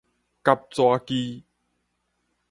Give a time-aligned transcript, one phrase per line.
[0.45, 0.59] 㪉
[1.05, 1.45] 紙機